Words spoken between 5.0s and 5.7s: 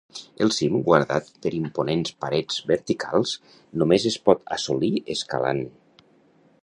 escalant.